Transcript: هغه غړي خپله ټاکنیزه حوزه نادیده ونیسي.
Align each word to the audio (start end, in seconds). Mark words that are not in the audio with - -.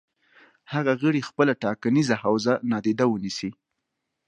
هغه 0.73 0.93
غړي 1.01 1.21
خپله 1.29 1.53
ټاکنیزه 1.63 2.15
حوزه 2.23 2.53
نادیده 2.71 3.05
ونیسي. 3.09 3.51